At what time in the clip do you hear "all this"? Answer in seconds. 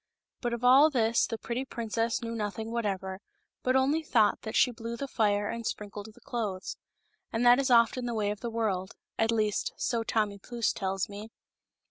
0.63-1.27